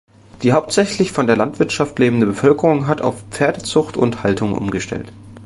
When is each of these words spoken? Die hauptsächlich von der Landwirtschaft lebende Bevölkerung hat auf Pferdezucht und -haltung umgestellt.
Die 0.41 0.51
hauptsächlich 0.53 1.11
von 1.11 1.27
der 1.27 1.37
Landwirtschaft 1.37 1.99
lebende 1.99 2.25
Bevölkerung 2.25 2.87
hat 2.87 3.01
auf 3.01 3.23
Pferdezucht 3.29 3.97
und 3.97 4.23
-haltung 4.23 4.53
umgestellt. 4.53 5.13